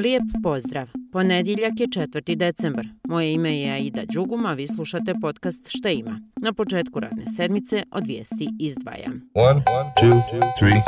[0.00, 0.88] Lijep pozdrav.
[1.12, 2.36] Ponedjeljak je 4.
[2.36, 2.86] decembar.
[3.08, 6.20] Moje ime je Aida Đuguma, vi slušate podcast Šta ima.
[6.42, 9.30] Na početku radne sedmice od vijesti izdvajam.
[9.34, 9.60] 1,
[10.02, 10.22] 2,
[10.60, 10.80] 3,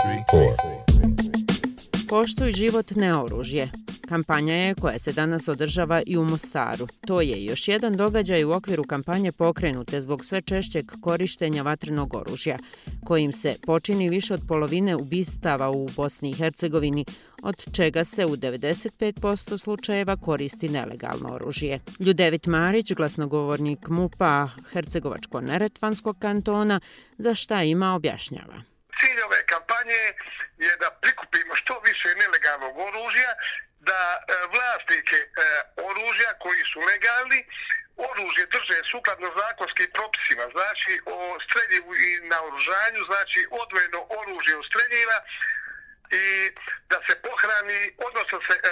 [1.92, 2.08] 4.
[2.08, 3.70] Poštuj život neoružje.
[4.12, 6.86] Kampanja je koja se danas održava i u Mostaru.
[7.06, 12.56] To je još jedan događaj u okviru kampanje pokrenute zbog sve češćeg korištenja vatrenog oružja,
[13.04, 17.04] kojim se počini više od polovine ubistava u Bosni i Hercegovini,
[17.42, 21.80] od čega se u 95% slučajeva koristi nelegalno oružje.
[22.00, 26.80] Ljudevit Marić, glasnogovornik MUPA Hercegovačko-Neretvanskog kantona,
[27.18, 28.62] za šta ima objašnjava.
[29.00, 30.02] Cilj ove kampanje
[30.66, 33.32] je da prikupimo što više nelegalnog oružja
[33.92, 34.22] da e,
[34.54, 35.28] vlasnike e,
[35.88, 37.40] oružja koji su legalni
[38.08, 44.66] oružje drže sukladno zakonskim propisima, znači o streljivu i na oružanju, znači odvojeno oružje od
[44.70, 45.18] streljiva
[46.22, 46.26] i
[46.90, 48.62] da se pohrani, odnosno se e,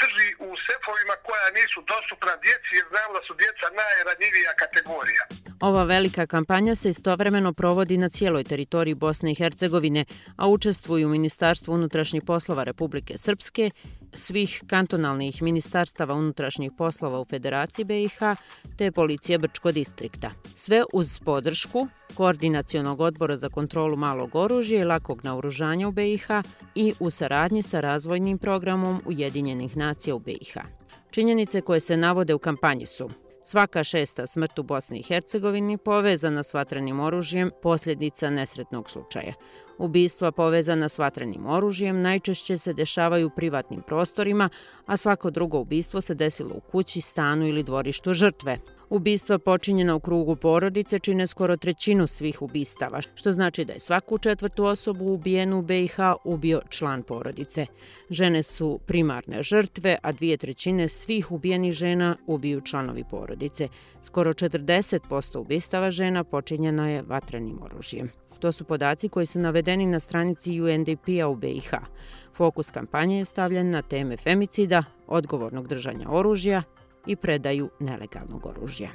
[0.00, 5.24] drži u sefovima koja nisu dostupna djeci jer znamo da su djeca najranjivija kategorija.
[5.62, 10.04] Ova velika kampanja se istovremeno provodi na cijeloj teritoriji Bosne i Hercegovine,
[10.36, 13.70] a učestvuju Ministarstvo unutrašnjih poslova Republike Srpske,
[14.12, 18.18] svih kantonalnih ministarstava unutrašnjih poslova u Federaciji BiH
[18.78, 20.30] te Policije Brčko distrikta.
[20.54, 26.26] Sve uz podršku Koordinacijonog odbora za kontrolu malog oružja i lakog naoružanja u BiH
[26.74, 30.56] i u saradnji sa razvojnim programom Ujedinjenih nacija u BiH.
[31.10, 33.10] Činjenice koje se navode u kampanji su
[33.44, 39.32] Svaka šesta smrt u Bosni i Hercegovini povezana s vatrenim oružjem posljedica nesretnog slučaja.
[39.78, 44.48] Ubistva povezana s vatrenim oružjem najčešće se dešavaju u privatnim prostorima,
[44.86, 48.58] a svako drugo ubistvo se desilo u kući, stanu ili dvorištu žrtve.
[48.92, 54.18] Ubistva počinjena u krugu porodice čine skoro trećinu svih ubistava, što znači da je svaku
[54.18, 57.66] četvrtu osobu ubijenu u BiH ubio član porodice.
[58.10, 63.68] Žene su primarne žrtve, a dvije trećine svih ubijenih žena ubiju članovi porodice.
[64.02, 68.10] Skoro 40% ubistava žena počinjeno je vatrenim oružjem.
[68.38, 71.70] To su podaci koji su navedeni na stranici UNDP-a u p-a BiH.
[72.34, 76.62] Fokus kampanje je stavljen na teme femicida, odgovornog držanja oružja
[77.06, 78.90] i predaju nelegalnog oružja.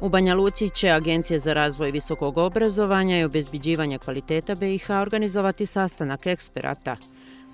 [0.00, 6.26] U Banja Luci će Agencija za razvoj visokog obrazovanja i obezbiđivanja kvaliteta BiH organizovati sastanak
[6.26, 6.96] eksperata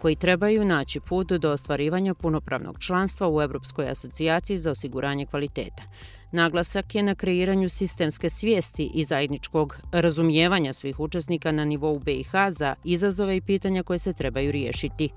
[0.00, 5.82] koji trebaju naći put do ostvarivanja punopravnog članstva u Evropskoj asocijaciji za osiguranje kvaliteta.
[6.32, 12.74] Naglasak je na kreiranju sistemske svijesti i zajedničkog razumijevanja svih učesnika na nivou BiH za
[12.84, 15.10] izazove i pitanja koje se trebaju riješiti.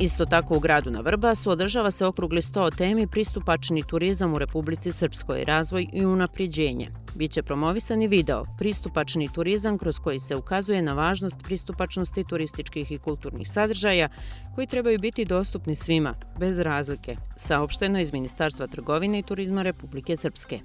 [0.00, 4.38] Isto tako u gradu na Vrbasu održava se okrugli sto o temi pristupačni turizam u
[4.38, 6.90] Republici Srpskoj, razvoj i unapriđenje.
[7.14, 12.98] Biće promovisan i video pristupačni turizam kroz koji se ukazuje na važnost pristupačnosti turističkih i
[12.98, 14.08] kulturnih sadržaja
[14.54, 20.60] koji trebaju biti dostupni svima, bez razlike, saopšteno iz Ministarstva trgovine i turizma Republike Srpske.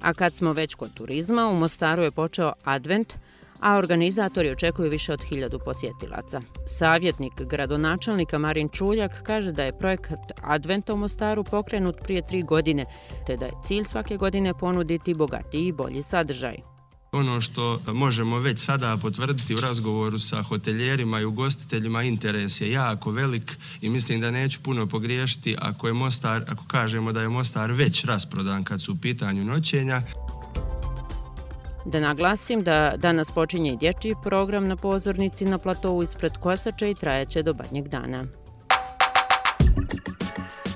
[0.00, 3.14] A kad smo već kod turizma, u Mostaru je počeo advent,
[3.62, 6.40] a organizatori očekuju više od hiljadu posjetilaca.
[6.66, 12.84] Savjetnik gradonačelnika Marin Čuljak kaže da je projekat Adventa u Mostaru pokrenut prije tri godine,
[13.26, 16.72] te da je cilj svake godine ponuditi bogatiji i bolji sadržaj.
[17.14, 23.10] Ono što možemo već sada potvrditi u razgovoru sa hoteljerima i ugostiteljima, interes je jako
[23.10, 27.72] velik i mislim da neću puno pogriješiti ako, je Mostar, ako kažemo da je Mostar
[27.72, 30.02] već rasprodan kad su u pitanju noćenja.
[31.84, 36.94] Da naglasim da danas počinje i dječji program na pozornici na platovu ispred Kosača i
[36.94, 38.24] trajaće do badnjeg dana.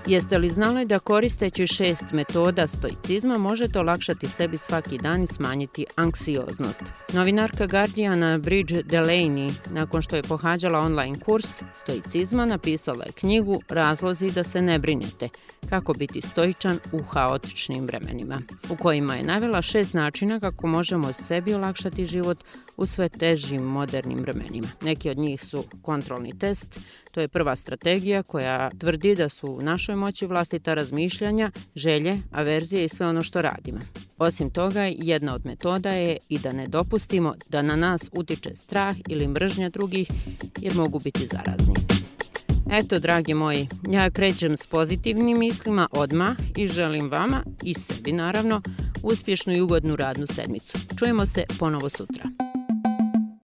[0.07, 5.87] Jeste li znali da koristeći šest metoda stoicizma možete olakšati sebi svaki dan i smanjiti
[5.97, 6.83] anksioznost?
[7.13, 14.31] Novinarka Guardiana Bridge Delaney, nakon što je pohađala online kurs stoicizma, napisala je knjigu Razlozi
[14.31, 15.29] da se ne brinete,
[15.71, 21.55] kako biti stoičan u haotičnim vremenima, u kojima je navela šest načina kako možemo sebi
[21.55, 22.39] olakšati život
[22.77, 24.69] u sve težim modernim vremenima.
[24.83, 29.63] Neki od njih su kontrolni test, to je prva strategija koja tvrdi da su u
[29.63, 33.79] našoj moći vlastita razmišljanja, želje, averzije i sve ono što radimo.
[34.19, 38.97] Osim toga, jedna od metoda je i da ne dopustimo da na nas utiče strah
[39.09, 40.09] ili mržnja drugih
[40.61, 41.75] jer mogu biti zarazni.
[42.71, 48.63] Eto, dragi moji, ja krećem s pozitivnim mislima odmah i želim vama i sebi naravno
[49.03, 50.79] uspješnu i ugodnu radnu sedmicu.
[50.99, 52.46] Čujemo se ponovo sutra.